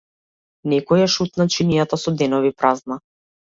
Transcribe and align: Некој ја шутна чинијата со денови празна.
Некој 0.73 1.01
ја 1.01 1.09
шутна 1.17 1.47
чинијата 1.57 2.01
со 2.07 2.17
денови 2.25 2.53
празна. 2.65 3.01